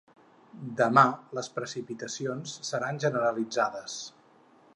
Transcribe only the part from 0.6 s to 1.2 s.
Demà